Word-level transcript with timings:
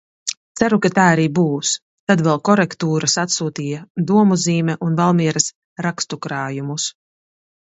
Ceru, 0.59 0.77
ka 0.83 0.89
tā 0.93 1.03
arī 1.09 1.25
būs. 1.39 1.73
Tad 2.11 2.23
vēl 2.27 2.39
korektūras 2.49 3.17
atsūtīja 3.25 3.83
"Domuzīme" 4.13 4.77
un 4.89 4.97
Valmieras 5.01 5.51
rakstu 5.89 6.21
krājumus. 6.27 6.89